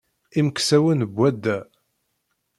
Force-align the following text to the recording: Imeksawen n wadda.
Imeksawen 0.39 0.99
n 1.09 1.09
wadda. 1.17 1.57